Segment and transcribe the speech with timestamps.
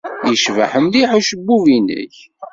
[0.29, 2.15] Yecbeḥ mliḥ ucebbub-nnek.